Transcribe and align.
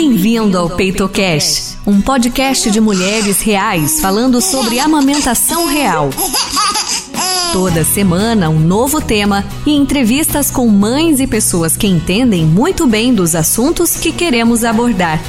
Bem-vindo 0.00 0.56
ao 0.56 0.70
PeitoCast, 0.70 1.78
um 1.84 2.00
podcast 2.00 2.70
de 2.70 2.80
mulheres 2.80 3.40
reais 3.40 3.98
falando 3.98 4.40
sobre 4.40 4.78
amamentação 4.78 5.66
real. 5.66 6.10
Toda 7.52 7.82
semana, 7.82 8.48
um 8.48 8.60
novo 8.60 9.00
tema 9.00 9.44
e 9.66 9.72
entrevistas 9.72 10.52
com 10.52 10.68
mães 10.68 11.18
e 11.18 11.26
pessoas 11.26 11.76
que 11.76 11.88
entendem 11.88 12.46
muito 12.46 12.86
bem 12.86 13.12
dos 13.12 13.34
assuntos 13.34 13.96
que 13.96 14.12
queremos 14.12 14.62
abordar. 14.62 15.20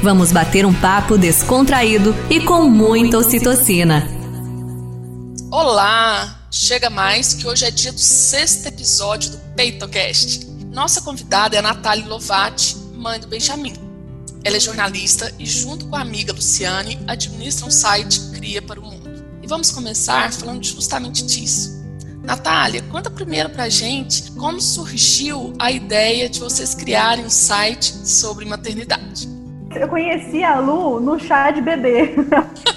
Vamos 0.00 0.30
bater 0.30 0.64
um 0.64 0.72
papo 0.72 1.18
descontraído 1.18 2.14
e 2.30 2.38
com 2.38 2.68
muita 2.68 3.18
ocitocina. 3.18 4.08
Olá! 5.50 6.38
Chega 6.52 6.88
mais 6.88 7.34
que 7.34 7.48
hoje 7.48 7.64
é 7.64 7.70
dia 7.72 7.90
do 7.90 7.98
sexto 7.98 8.68
episódio 8.68 9.32
do 9.32 9.38
PeitoCast. 9.56 10.46
Nossa 10.72 11.00
convidada 11.00 11.56
é 11.56 11.58
a 11.58 11.62
Natália 11.62 12.06
Lovati, 12.06 12.76
mãe 12.94 13.18
do 13.18 13.26
Benjamin. 13.26 13.83
Ela 14.44 14.56
é 14.56 14.60
jornalista 14.60 15.32
e, 15.38 15.46
junto 15.46 15.86
com 15.86 15.96
a 15.96 16.00
amiga 16.00 16.32
Luciane, 16.32 16.98
administra 17.06 17.66
um 17.66 17.70
site 17.70 18.20
Cria 18.32 18.60
para 18.60 18.78
o 18.78 18.82
Mundo. 18.82 19.24
E 19.42 19.46
vamos 19.46 19.70
começar 19.70 20.32
falando 20.32 20.64
justamente 20.64 21.24
disso. 21.24 21.82
Natália, 22.22 22.82
conta 22.90 23.10
primeiro 23.10 23.50
pra 23.50 23.68
gente 23.68 24.32
como 24.32 24.60
surgiu 24.60 25.52
a 25.58 25.70
ideia 25.70 26.28
de 26.28 26.40
vocês 26.40 26.74
criarem 26.74 27.24
um 27.24 27.30
site 27.30 27.92
sobre 28.06 28.46
maternidade. 28.46 29.28
Eu 29.74 29.88
conheci 29.88 30.42
a 30.42 30.58
Lu 30.58 31.00
no 31.00 31.18
chá 31.18 31.50
de 31.50 31.60
bebê. 31.60 32.14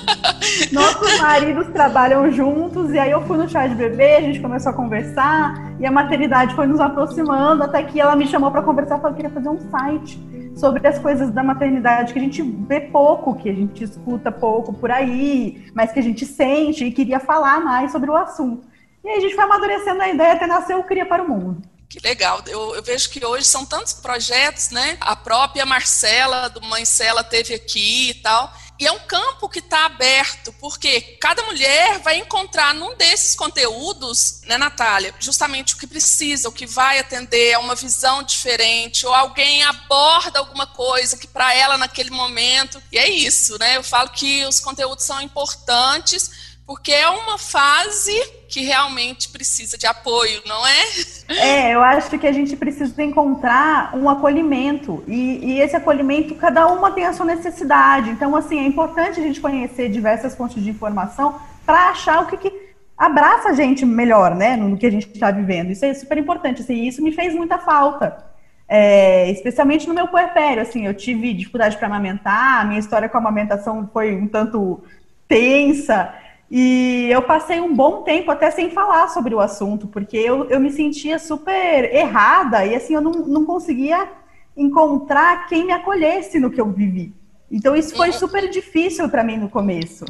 Nossos 0.72 1.20
maridos 1.20 1.68
trabalham 1.68 2.30
juntos 2.32 2.92
e 2.92 3.00
aí 3.00 3.12
eu 3.12 3.22
fui 3.26 3.38
no 3.38 3.48
chá 3.48 3.68
de 3.68 3.76
bebê, 3.76 4.16
a 4.16 4.22
gente 4.22 4.40
começou 4.40 4.72
a 4.72 4.76
conversar 4.76 5.76
e 5.80 5.86
a 5.86 5.92
maternidade 5.92 6.56
foi 6.56 6.66
nos 6.66 6.80
aproximando 6.80 7.64
até 7.64 7.84
que 7.84 8.00
ela 8.00 8.16
me 8.16 8.28
chamou 8.28 8.52
para 8.52 8.62
conversar, 8.62 9.00
falou 9.00 9.16
que 9.16 9.22
queria 9.22 9.34
fazer 9.34 9.50
um 9.50 9.70
site 9.70 10.20
sobre 10.58 10.88
as 10.88 11.00
coisas 11.00 11.32
da 11.32 11.44
maternidade 11.44 12.14
que 12.14 12.20
a 12.20 12.22
gente 12.22 12.42
vê 12.42 12.82
pouco, 12.82 13.36
que 13.36 13.50
a 13.50 13.54
gente 13.54 13.84
escuta 13.84 14.32
pouco 14.32 14.74
por 14.74 14.92
aí, 14.92 15.72
mas 15.74 15.92
que 15.92 16.00
a 16.00 16.04
gente 16.04 16.26
sente 16.26 16.84
e 16.84 16.92
queria 16.92 17.20
falar 17.20 17.60
mais 17.60 17.92
sobre 17.92 18.10
o 18.10 18.16
assunto. 18.16 18.68
E 19.04 19.10
aí 19.10 19.18
a 19.18 19.22
gente 19.22 19.36
foi 19.36 19.44
amadurecendo 19.44 20.02
a 20.02 20.10
ideia 20.10 20.34
até 20.34 20.48
nascer 20.48 20.76
o 20.76 20.84
Cria 20.84 21.06
para 21.06 21.24
o 21.24 21.30
Mundo. 21.30 21.62
Que 21.90 22.00
legal. 22.06 22.42
Eu, 22.48 22.76
eu, 22.76 22.84
vejo 22.84 23.10
que 23.10 23.26
hoje 23.26 23.46
são 23.46 23.66
tantos 23.66 23.94
projetos, 23.94 24.72
né? 24.72 24.98
A 25.00 25.16
própria 25.16 25.66
Marcela, 25.66 26.50
do 26.50 26.62
Mãe 26.62 26.84
Cela, 26.84 27.24
teve 27.24 27.54
aqui 27.54 28.10
e 28.10 28.14
tal. 28.16 28.52
E 28.80 28.86
é 28.86 28.92
um 28.92 29.00
campo 29.00 29.50
que 29.50 29.60
está 29.60 29.86
aberto, 29.86 30.54
porque 30.60 31.02
cada 31.20 31.42
mulher 31.44 32.00
vai 32.00 32.18
encontrar 32.18 32.76
num 32.76 32.96
desses 32.96 33.36
conteúdos, 33.36 34.42
né, 34.46 34.58
Natália, 34.58 35.14
justamente 35.20 35.74
o 35.74 35.78
que 35.78 35.88
precisa, 35.88 36.48
o 36.48 36.52
que 36.52 36.68
vai 36.68 37.00
atender 37.00 37.54
a 37.54 37.60
uma 37.60 37.74
visão 37.74 38.22
diferente, 38.22 39.06
ou 39.06 39.14
alguém 39.14 39.64
aborda 39.64 40.40
alguma 40.40 40.68
coisa 40.68 41.18
que 41.18 41.26
para 41.26 41.54
ela 41.56 41.78
naquele 41.78 42.12
momento. 42.12 42.82
E 42.92 43.00
é 43.00 43.10
isso, 43.10 43.58
né? 43.58 43.78
Eu 43.78 43.84
falo 43.84 44.10
que 44.10 44.46
os 44.46 44.60
conteúdos 44.60 45.06
são 45.06 45.20
importantes 45.22 46.57
porque 46.68 46.92
é 46.92 47.10
uma 47.10 47.38
fase 47.38 48.12
que 48.50 48.60
realmente 48.60 49.30
precisa 49.30 49.78
de 49.78 49.88
apoio, 49.88 50.42
não 50.46 50.68
é? 50.68 50.84
É, 51.30 51.74
eu 51.74 51.82
acho 51.82 52.20
que 52.20 52.28
a 52.28 52.32
gente 52.34 52.58
precisa 52.58 53.02
encontrar 53.02 53.96
um 53.96 54.10
acolhimento 54.10 55.02
e, 55.08 55.54
e, 55.54 55.62
esse 55.62 55.78
acolhimento, 55.78 56.36
cada 56.36 56.68
uma 56.68 56.92
tem 56.92 57.06
a 57.06 57.14
sua 57.14 57.26
necessidade. 57.26 58.10
Então, 58.10 58.36
assim, 58.36 58.60
é 58.60 58.64
importante 58.64 59.18
a 59.18 59.24
gente 59.24 59.40
conhecer 59.40 59.88
diversas 59.88 60.36
fontes 60.36 60.62
de 60.62 60.70
informação 60.70 61.40
para 61.66 61.90
achar 61.90 62.24
o 62.24 62.28
que, 62.28 62.36
que, 62.36 62.68
abraça 62.98 63.50
a 63.50 63.54
gente 63.54 63.86
melhor, 63.86 64.36
né, 64.36 64.58
no 64.58 64.76
que 64.76 64.86
a 64.86 64.92
gente 64.92 65.08
está 65.14 65.32
vivendo. 65.32 65.72
Isso 65.72 65.86
é 65.86 65.94
super 65.94 66.18
importante. 66.18 66.62
Assim, 66.62 66.86
isso 66.86 67.02
me 67.02 67.14
fez 67.14 67.34
muita 67.34 67.58
falta. 67.58 68.26
É, 68.68 69.30
especialmente 69.32 69.88
no 69.88 69.94
meu 69.94 70.10
puerpério, 70.10 70.62
assim, 70.62 70.86
eu 70.86 70.94
tive 70.94 71.34
dificuldade 71.34 71.78
para 71.78 71.88
amamentar, 71.88 72.62
a 72.62 72.66
minha 72.66 72.80
história 72.80 73.08
com 73.08 73.16
a 73.16 73.22
amamentação 73.22 73.90
foi 73.94 74.14
um 74.14 74.28
tanto 74.28 74.84
tensa, 75.28 76.14
e 76.50 77.10
eu 77.12 77.22
passei 77.22 77.60
um 77.60 77.76
bom 77.76 78.04
tempo 78.04 78.32
até 78.32 78.50
sem 78.50 78.72
falar 78.72 79.10
sobre 79.10 79.36
o 79.36 79.40
assunto, 79.40 79.88
porque 79.88 80.16
eu, 80.16 80.50
eu 80.50 80.60
me 80.60 80.72
sentia 80.72 81.20
super 81.20 81.94
errada 81.94 82.66
e 82.66 82.74
assim 82.74 82.94
eu 82.94 83.02
não, 83.02 83.12
não 83.12 83.46
conseguia 83.46 84.08
encontrar 84.56 85.48
quem 85.48 85.66
me 85.66 85.74
acolhesse 85.74 86.40
no 86.40 86.50
que 86.50 86.60
eu 86.60 86.72
vivi. 86.72 87.14
Então 87.52 87.76
isso 87.76 87.96
foi 87.96 88.12
super 88.12 88.50
difícil 88.50 89.10
para 89.10 89.24
mim 89.24 89.38
no 89.38 89.50
começo. 89.50 90.06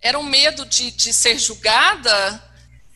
Era 0.00 0.18
um 0.18 0.24
medo 0.24 0.64
de, 0.66 0.90
de 0.90 1.12
ser 1.12 1.38
julgada? 1.38 2.42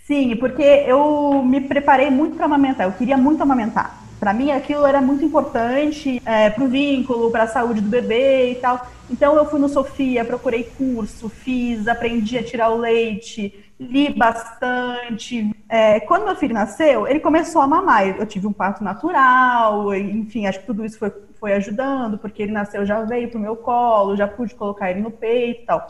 Sim, 0.06 0.36
porque 0.36 0.62
eu 0.62 1.42
me 1.44 1.60
preparei 1.60 2.10
muito 2.10 2.36
para 2.36 2.46
amamentar, 2.46 2.86
eu 2.86 2.92
queria 2.92 3.16
muito 3.16 3.42
amamentar. 3.42 3.99
Para 4.20 4.34
mim 4.34 4.50
aquilo 4.50 4.86
era 4.86 5.00
muito 5.00 5.24
importante 5.24 6.20
é, 6.26 6.50
para 6.50 6.62
o 6.62 6.68
vínculo, 6.68 7.30
para 7.30 7.44
a 7.44 7.48
saúde 7.48 7.80
do 7.80 7.88
bebê 7.88 8.52
e 8.52 8.54
tal. 8.56 8.86
Então 9.10 9.34
eu 9.34 9.46
fui 9.46 9.58
no 9.58 9.68
Sofia, 9.68 10.26
procurei 10.26 10.64
curso, 10.64 11.30
fiz, 11.30 11.88
aprendi 11.88 12.36
a 12.36 12.44
tirar 12.44 12.68
o 12.68 12.76
leite, 12.76 13.72
li 13.80 14.12
bastante. 14.12 15.50
É, 15.66 16.00
quando 16.00 16.26
meu 16.26 16.36
filho 16.36 16.52
nasceu, 16.52 17.08
ele 17.08 17.18
começou 17.18 17.62
a 17.62 17.66
mamar. 17.66 18.06
Eu 18.08 18.26
tive 18.26 18.46
um 18.46 18.52
parto 18.52 18.84
natural, 18.84 19.94
enfim, 19.94 20.46
acho 20.46 20.60
que 20.60 20.66
tudo 20.66 20.84
isso 20.84 20.98
foi, 20.98 21.10
foi 21.40 21.54
ajudando, 21.54 22.18
porque 22.18 22.42
ele 22.42 22.52
nasceu, 22.52 22.84
já 22.84 23.00
veio 23.02 23.30
pro 23.30 23.40
meu 23.40 23.56
colo, 23.56 24.16
já 24.16 24.28
pude 24.28 24.54
colocar 24.54 24.90
ele 24.90 25.00
no 25.00 25.10
peito 25.10 25.62
e 25.62 25.64
tal. 25.64 25.86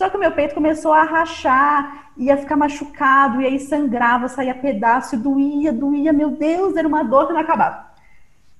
Só 0.00 0.08
que 0.08 0.16
o 0.16 0.20
meu 0.20 0.32
peito 0.32 0.54
começou 0.54 0.94
a 0.94 1.02
rachar, 1.02 2.12
ia 2.16 2.34
ficar 2.34 2.56
machucado, 2.56 3.42
e 3.42 3.44
aí 3.44 3.58
sangrava, 3.58 4.28
saía 4.28 4.54
pedaço, 4.54 5.14
doía, 5.14 5.74
doía, 5.74 6.10
meu 6.10 6.30
Deus, 6.30 6.74
era 6.74 6.88
uma 6.88 7.02
dor 7.02 7.26
que 7.26 7.34
não 7.34 7.40
acabava. 7.40 7.84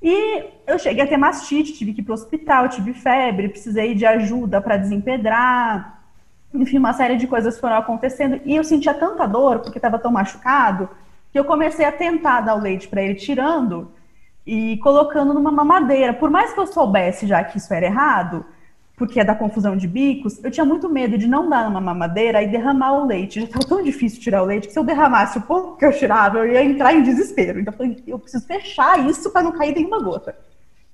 E 0.02 0.44
eu 0.66 0.78
cheguei 0.78 1.02
a 1.02 1.06
ter 1.06 1.16
mastite, 1.16 1.72
tive 1.72 1.94
que 1.94 2.02
ir 2.02 2.04
para 2.04 2.10
o 2.10 2.14
hospital, 2.14 2.68
tive 2.68 2.92
febre, 2.92 3.48
precisei 3.48 3.94
de 3.94 4.04
ajuda 4.04 4.60
para 4.60 4.76
desempedrar. 4.76 6.02
Enfim, 6.52 6.76
uma 6.76 6.92
série 6.92 7.16
de 7.16 7.26
coisas 7.26 7.58
foram 7.58 7.76
acontecendo. 7.76 8.38
E 8.44 8.54
eu 8.54 8.62
sentia 8.62 8.92
tanta 8.92 9.26
dor, 9.26 9.60
porque 9.60 9.78
estava 9.78 9.98
tão 9.98 10.12
machucado, 10.12 10.90
que 11.32 11.38
eu 11.38 11.44
comecei 11.46 11.86
a 11.86 11.92
tentar 11.92 12.42
dar 12.42 12.54
o 12.54 12.60
leite 12.60 12.86
para 12.86 13.00
ele 13.00 13.14
tirando 13.14 13.90
e 14.46 14.76
colocando 14.82 15.32
numa 15.32 15.50
mamadeira. 15.50 16.12
Por 16.12 16.28
mais 16.28 16.52
que 16.52 16.60
eu 16.60 16.66
soubesse 16.66 17.26
já 17.26 17.42
que 17.42 17.56
isso 17.56 17.72
era 17.72 17.86
errado, 17.86 18.44
porque 19.00 19.18
é 19.18 19.24
da 19.24 19.34
confusão 19.34 19.78
de 19.78 19.88
bicos, 19.88 20.44
eu 20.44 20.50
tinha 20.50 20.66
muito 20.66 20.86
medo 20.86 21.16
de 21.16 21.26
não 21.26 21.48
dar 21.48 21.66
uma 21.66 21.80
mamadeira 21.80 22.42
e 22.42 22.46
derramar 22.46 22.92
o 22.92 23.06
leite. 23.06 23.40
Já 23.40 23.46
estava 23.46 23.64
tão 23.64 23.82
difícil 23.82 24.20
tirar 24.20 24.42
o 24.42 24.44
leite 24.44 24.66
que 24.66 24.74
se 24.74 24.78
eu 24.78 24.84
derramasse 24.84 25.38
o 25.38 25.40
pouco 25.40 25.78
que 25.78 25.86
eu 25.86 25.92
tirava, 25.98 26.40
eu 26.40 26.52
ia 26.52 26.62
entrar 26.62 26.92
em 26.92 27.02
desespero. 27.02 27.58
Então 27.58 27.72
eu 27.72 27.78
falei, 27.78 28.04
eu 28.06 28.18
preciso 28.18 28.46
fechar 28.46 29.08
isso 29.08 29.30
para 29.30 29.42
não 29.42 29.52
cair 29.52 29.74
nenhuma 29.74 30.02
gota. 30.02 30.36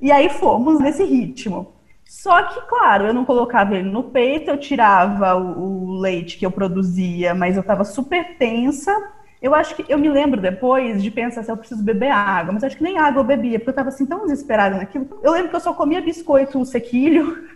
E 0.00 0.12
aí 0.12 0.31
fomos 0.31 0.78
nesse 0.78 1.03
ritmo. 1.03 1.75
Só 2.05 2.45
que, 2.45 2.61
claro, 2.69 3.06
eu 3.06 3.12
não 3.12 3.25
colocava 3.25 3.75
ele 3.75 3.91
no 3.91 4.05
peito, 4.05 4.53
eu 4.53 4.56
tirava 4.56 5.34
o, 5.34 5.89
o 5.89 5.99
leite 5.99 6.39
que 6.39 6.47
eu 6.47 6.53
produzia, 6.53 7.34
mas 7.34 7.56
eu 7.56 7.62
estava 7.62 7.83
super 7.83 8.37
tensa. 8.39 8.97
Eu 9.43 9.53
acho 9.53 9.75
que 9.75 9.84
eu 9.89 9.99
me 9.99 10.09
lembro 10.09 10.41
depois 10.41 11.03
de 11.03 11.11
pensar 11.11 11.33
se 11.33 11.41
assim, 11.41 11.50
eu 11.50 11.56
preciso 11.56 11.83
beber 11.83 12.12
água, 12.12 12.53
mas 12.53 12.62
acho 12.62 12.77
que 12.77 12.84
nem 12.84 13.00
água 13.00 13.19
eu 13.19 13.25
bebia, 13.25 13.59
porque 13.59 13.71
eu 13.71 13.72
estava 13.72 13.89
assim 13.89 14.06
tão 14.06 14.22
desesperada 14.27 14.77
naquilo. 14.77 15.09
Eu 15.25 15.33
lembro 15.33 15.50
que 15.50 15.56
eu 15.56 15.61
só 15.61 15.75
comia 15.75 16.00
biscoito 16.00 16.65
sequilho 16.65 17.56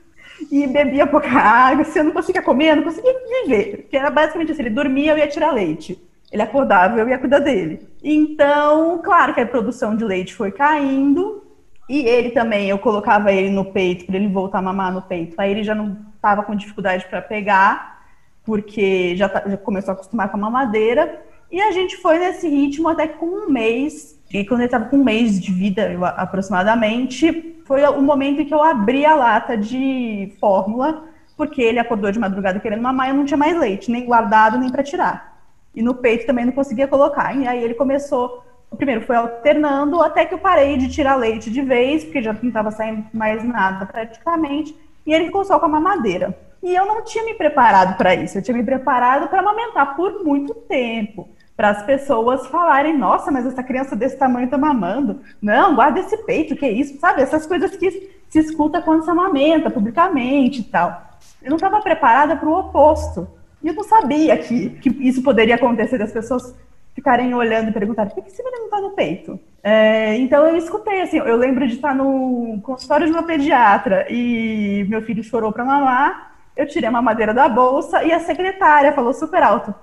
e 0.50 0.66
bebia 0.66 1.06
pouca 1.06 1.28
água. 1.28 1.84
Se 1.84 1.99
eu 1.99 2.05
não 2.05 2.12
conseguia 2.12 2.43
comer, 2.43 2.71
eu 2.71 2.77
não 2.77 2.83
conseguia 2.83 3.15
viver. 3.44 3.87
Que 3.88 3.97
era 3.97 4.11
basicamente 4.11 4.53
assim: 4.53 4.62
ele 4.62 4.71
dormia, 4.71 5.12
eu 5.12 5.19
ia 5.19 5.28
tirar 5.28 5.53
leite. 5.53 5.99
Ele 6.33 6.43
acordava, 6.43 6.99
eu 6.99 7.09
ia 7.09 7.19
cuidar 7.19 7.41
dele. 7.41 7.88
Então, 8.03 9.00
claro 9.03 9.34
que 9.34 9.41
a 9.41 9.47
produção 9.47 9.97
de 9.97 10.05
leite 10.05 10.34
foi 10.34 10.50
caindo. 10.53 11.44
E 11.89 12.06
ele 12.06 12.31
também, 12.31 12.69
eu 12.69 12.78
colocava 12.78 13.33
ele 13.33 13.50
no 13.50 13.65
peito 13.65 14.06
para 14.06 14.15
ele 14.15 14.28
voltar 14.28 14.59
a 14.59 14.62
mamar 14.62 14.93
no 14.93 15.03
peito. 15.03 15.34
Aí 15.39 15.50
ele 15.50 15.65
já 15.65 15.75
não 15.75 15.97
estava 16.15 16.44
com 16.44 16.55
dificuldade 16.55 17.05
para 17.06 17.21
pegar, 17.21 18.05
porque 18.44 19.16
já, 19.16 19.28
tá, 19.28 19.43
já 19.44 19.56
começou 19.56 19.91
a 19.91 19.94
acostumar 19.94 20.31
com 20.31 20.37
a 20.37 20.41
mamadeira. 20.41 21.21
E 21.50 21.60
a 21.60 21.72
gente 21.72 21.97
foi 21.97 22.21
nesse 22.21 22.49
ritmo 22.49 22.89
até 22.89 23.09
com 23.09 23.27
um 23.27 23.50
mês. 23.50 24.16
E 24.33 24.44
quando 24.44 24.60
ele 24.60 24.66
estava 24.69 24.84
com 24.84 24.99
um 24.99 25.05
mês 25.05 25.41
de 25.41 25.53
vida, 25.53 25.91
aproximadamente, 26.16 27.50
foi 27.71 27.85
o 27.85 28.03
momento 28.03 28.43
em 28.43 28.45
que 28.45 28.53
eu 28.53 28.61
abri 28.61 29.07
a 29.07 29.15
lata 29.15 29.57
de 29.57 30.34
fórmula, 30.41 31.05
porque 31.37 31.63
ele 31.63 31.78
acordou 31.78 32.11
de 32.11 32.19
madrugada 32.19 32.59
querendo 32.59 32.83
mamar 32.83 33.07
e 33.07 33.11
eu 33.11 33.15
não 33.15 33.25
tinha 33.25 33.37
mais 33.37 33.57
leite, 33.57 33.93
nem 33.93 34.05
guardado, 34.05 34.59
nem 34.59 34.72
para 34.72 34.83
tirar. 34.83 35.41
E 35.72 35.81
no 35.81 35.95
peito 35.95 36.27
também 36.27 36.45
não 36.45 36.53
conseguia 36.53 36.89
colocar. 36.89 37.33
E 37.33 37.47
aí 37.47 37.63
ele 37.63 37.75
começou, 37.75 38.43
primeiro 38.77 39.03
foi 39.03 39.15
alternando, 39.15 40.03
até 40.03 40.25
que 40.25 40.34
eu 40.34 40.39
parei 40.39 40.78
de 40.78 40.89
tirar 40.89 41.15
leite 41.15 41.49
de 41.49 41.63
vez, 41.63 42.03
porque 42.03 42.21
já 42.21 42.33
não 42.33 42.49
estava 42.49 42.72
saindo 42.72 43.07
mais 43.15 43.45
nada 43.45 43.87
praticamente, 43.87 44.77
e 45.07 45.15
ele 45.15 45.27
ficou 45.27 45.45
só 45.45 45.61
com 45.61 45.66
a 45.66 45.69
mamadeira. 45.69 46.37
E 46.61 46.75
eu 46.75 46.84
não 46.84 47.05
tinha 47.05 47.25
me 47.25 47.34
preparado 47.34 47.97
para 47.97 48.16
isso, 48.16 48.37
eu 48.37 48.43
tinha 48.43 48.57
me 48.57 48.65
preparado 48.65 49.28
para 49.28 49.39
amamentar 49.39 49.95
por 49.95 50.25
muito 50.25 50.55
tempo 50.55 51.28
para 51.60 51.68
as 51.68 51.83
pessoas 51.83 52.47
falarem, 52.47 52.97
nossa, 52.97 53.30
mas 53.30 53.45
essa 53.45 53.62
criança 53.62 53.95
desse 53.95 54.16
tamanho 54.16 54.47
está 54.47 54.57
mamando. 54.57 55.21
Não, 55.42 55.74
guarda 55.74 56.01
esse 56.01 56.16
peito, 56.24 56.57
que 56.57 56.65
é 56.65 56.72
isso, 56.72 56.98
sabe? 56.98 57.21
Essas 57.21 57.45
coisas 57.45 57.77
que 57.77 57.91
se 58.30 58.39
escuta 58.39 58.80
quando 58.80 59.04
se 59.04 59.10
amamenta, 59.10 59.68
publicamente 59.68 60.62
e 60.62 60.65
tal. 60.65 61.18
Eu 61.42 61.51
não 61.51 61.57
estava 61.57 61.78
preparada 61.83 62.34
para 62.34 62.48
o 62.48 62.59
oposto. 62.59 63.28
E 63.62 63.68
eu 63.68 63.74
não 63.74 63.84
sabia 63.84 64.39
que, 64.39 64.71
que 64.71 64.89
isso 65.07 65.22
poderia 65.22 65.57
acontecer, 65.57 65.98
das 65.98 66.10
pessoas 66.10 66.57
ficarem 66.95 67.34
olhando 67.34 67.68
e 67.68 67.72
perguntarem, 67.72 68.10
por 68.10 68.24
que 68.24 68.30
esse 68.30 68.42
menino 68.42 68.71
tá 68.71 68.80
no 68.80 68.92
peito? 68.92 69.39
É, 69.63 70.16
então 70.16 70.47
eu 70.47 70.56
escutei, 70.56 71.03
assim, 71.03 71.18
eu 71.18 71.36
lembro 71.36 71.68
de 71.68 71.74
estar 71.74 71.95
no 71.95 72.59
consultório 72.63 73.04
de 73.04 73.13
uma 73.13 73.24
pediatra 73.24 74.06
e 74.09 74.86
meu 74.89 75.03
filho 75.03 75.22
chorou 75.22 75.53
para 75.53 75.63
mamar, 75.63 76.36
eu 76.56 76.66
tirei 76.66 76.89
a 76.89 76.92
mamadeira 76.92 77.34
da 77.34 77.51
bolsa 77.51 78.03
e 78.03 78.10
a 78.10 78.21
secretária 78.21 78.95
falou 78.95 79.13
super 79.13 79.42
alto, 79.42 79.74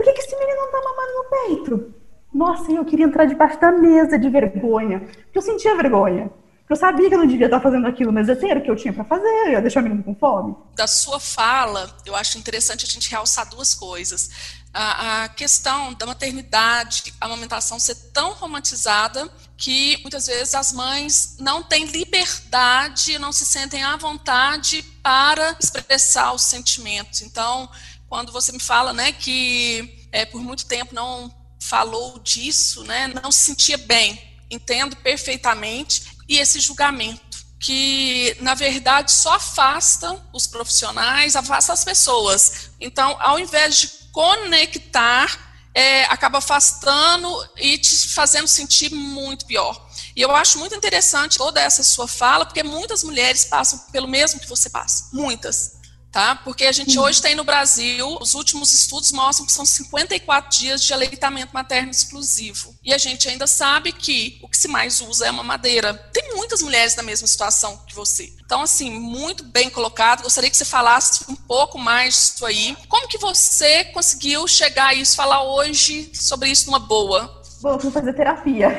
por 0.00 0.04
que, 0.04 0.14
que 0.14 0.20
esse 0.20 0.34
menino 0.34 0.56
não 0.56 0.70
tá 0.70 0.80
mamando 0.82 1.12
no 1.14 1.24
peito? 1.30 1.94
Nossa, 2.32 2.72
eu 2.72 2.84
queria 2.86 3.04
entrar 3.04 3.26
debaixo 3.26 3.60
da 3.60 3.70
mesa 3.70 4.18
de 4.18 4.30
vergonha, 4.30 5.00
porque 5.00 5.36
eu 5.36 5.42
sentia 5.42 5.76
vergonha. 5.76 6.30
Eu 6.70 6.76
sabia 6.76 7.06
que 7.08 7.14
eu 7.14 7.18
não 7.18 7.26
devia 7.26 7.46
estar 7.46 7.60
fazendo 7.60 7.86
aquilo, 7.86 8.10
mas 8.10 8.26
eu 8.26 8.36
sei 8.36 8.50
o 8.52 8.62
que 8.62 8.70
eu 8.70 8.76
tinha 8.76 8.94
para 8.94 9.04
fazer, 9.04 9.28
eu 9.28 9.50
ia 9.50 9.60
deixar 9.60 9.80
o 9.80 9.82
menino 9.82 10.02
com 10.02 10.14
fome. 10.14 10.56
Da 10.74 10.86
sua 10.86 11.20
fala, 11.20 11.94
eu 12.06 12.16
acho 12.16 12.38
interessante 12.38 12.86
a 12.86 12.88
gente 12.88 13.10
realçar 13.10 13.46
duas 13.50 13.74
coisas 13.74 14.30
a, 14.72 15.24
a 15.24 15.28
questão 15.28 15.92
da 15.94 16.06
maternidade, 16.06 17.12
a 17.20 17.26
amamentação 17.26 17.78
ser 17.78 17.96
tão 18.12 18.32
romantizada 18.34 19.28
que 19.56 19.98
muitas 20.02 20.26
vezes 20.26 20.54
as 20.54 20.72
mães 20.72 21.36
não 21.38 21.62
têm 21.62 21.84
liberdade, 21.86 23.18
não 23.18 23.32
se 23.32 23.44
sentem 23.44 23.82
à 23.82 23.96
vontade 23.96 24.82
para 25.02 25.56
expressar 25.60 26.32
os 26.32 26.42
sentimentos. 26.42 27.20
Então, 27.22 27.68
quando 28.10 28.32
você 28.32 28.50
me 28.50 28.58
fala, 28.58 28.92
né, 28.92 29.12
que 29.12 30.08
é, 30.10 30.26
por 30.26 30.42
muito 30.42 30.66
tempo 30.66 30.92
não 30.92 31.32
falou 31.60 32.18
disso, 32.18 32.82
né, 32.82 33.06
não 33.22 33.30
se 33.30 33.44
sentia 33.44 33.78
bem, 33.78 34.20
entendo 34.50 34.96
perfeitamente, 34.96 36.02
e 36.28 36.36
esse 36.38 36.58
julgamento 36.58 37.38
que, 37.60 38.36
na 38.40 38.54
verdade, 38.54 39.12
só 39.12 39.34
afasta 39.34 40.20
os 40.32 40.46
profissionais, 40.46 41.36
afasta 41.36 41.72
as 41.72 41.84
pessoas. 41.84 42.70
Então, 42.80 43.16
ao 43.20 43.38
invés 43.38 43.78
de 43.78 43.88
conectar 44.12 45.50
é, 45.72 46.04
acaba 46.06 46.38
afastando 46.38 47.28
e 47.56 47.78
te 47.78 48.08
fazendo 48.08 48.48
sentir 48.48 48.92
muito 48.92 49.46
pior. 49.46 49.88
E 50.16 50.20
eu 50.20 50.34
acho 50.34 50.58
muito 50.58 50.74
interessante 50.74 51.38
toda 51.38 51.60
essa 51.60 51.84
sua 51.84 52.08
fala, 52.08 52.44
porque 52.44 52.62
muitas 52.62 53.04
mulheres 53.04 53.44
passam 53.44 53.78
pelo 53.92 54.08
mesmo 54.08 54.40
que 54.40 54.48
você 54.48 54.68
passa. 54.68 55.08
Muitas 55.12 55.79
tá? 56.10 56.34
Porque 56.34 56.64
a 56.64 56.72
gente 56.72 56.98
hoje 56.98 57.22
tem 57.22 57.34
no 57.34 57.44
Brasil, 57.44 58.18
os 58.20 58.34
últimos 58.34 58.72
estudos 58.72 59.12
mostram 59.12 59.46
que 59.46 59.52
são 59.52 59.64
54 59.64 60.58
dias 60.58 60.82
de 60.82 60.92
aleitamento 60.92 61.54
materno 61.54 61.90
exclusivo. 61.90 62.74
E 62.82 62.92
a 62.92 62.98
gente 62.98 63.28
ainda 63.28 63.46
sabe 63.46 63.92
que 63.92 64.38
o 64.42 64.48
que 64.48 64.56
se 64.56 64.68
mais 64.68 65.00
usa 65.00 65.26
é 65.26 65.30
uma 65.30 65.44
madeira. 65.44 65.94
Tem 66.12 66.34
muitas 66.34 66.62
mulheres 66.62 66.96
na 66.96 67.02
mesma 67.02 67.26
situação 67.26 67.78
que 67.86 67.94
você. 67.94 68.32
Então, 68.44 68.62
assim, 68.62 68.90
muito 68.90 69.44
bem 69.44 69.70
colocado. 69.70 70.22
Gostaria 70.22 70.50
que 70.50 70.56
você 70.56 70.64
falasse 70.64 71.24
um 71.28 71.36
pouco 71.36 71.78
mais 71.78 72.14
disso 72.14 72.46
aí. 72.46 72.76
Como 72.88 73.08
que 73.08 73.18
você 73.18 73.84
conseguiu 73.84 74.46
chegar 74.48 74.88
a 74.88 74.94
isso, 74.94 75.16
falar 75.16 75.42
hoje 75.42 76.10
sobre 76.14 76.48
isso 76.48 76.66
numa 76.66 76.78
boa? 76.78 77.40
Bom, 77.60 77.74
eu 77.74 77.78
fui 77.78 77.90
fazer 77.90 78.14
terapia. 78.14 78.70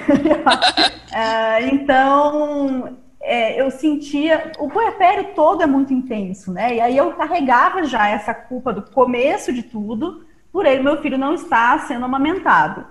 uh, 1.12 1.66
então, 1.72 2.98
é, 3.22 3.62
eu 3.62 3.70
sentia. 3.72 4.52
O 4.60 4.70
puerpério 4.70 5.34
todo 5.36 5.64
é 5.64 5.68
muito 5.68 5.94
intenso, 5.94 6.52
né? 6.52 6.76
E 6.76 6.82
aí 6.82 6.98
eu 6.98 7.14
carregava 7.14 7.84
já 7.84 8.08
essa 8.08 8.34
culpa 8.34 8.74
do 8.74 8.82
começo 8.82 9.54
de 9.54 9.64
tudo, 9.64 10.26
por 10.52 10.66
ele, 10.66 10.84
meu 10.84 11.02
filho 11.02 11.18
não 11.18 11.34
está 11.34 11.78
sendo 11.80 12.06
amamentado. 12.06 12.86